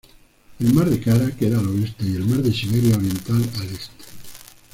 El 0.57 0.73
mar 0.73 0.89
de 0.89 0.99
Kara 0.99 1.29
queda 1.37 1.59
al 1.59 1.67
oeste, 1.67 2.03
el 2.07 2.25
mar 2.25 2.39
de 2.41 2.51
Siberia 2.51 2.95
Oriental 2.97 3.47
al 3.59 3.67
este. 3.67 4.03